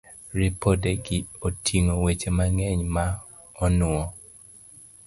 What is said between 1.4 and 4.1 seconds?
oting'o weche mang'eny ma onuwo